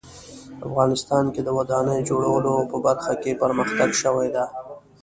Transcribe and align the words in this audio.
افغانستان 0.67 1.25
کې 1.33 1.41
د 1.43 1.49
ودانیو 1.57 2.05
جوړولو 2.09 2.53
په 2.71 2.77
برخه 2.85 3.13
کې 3.21 3.39
پرمختګ 3.43 3.89
شوی 4.01 4.27
ده 4.35 4.45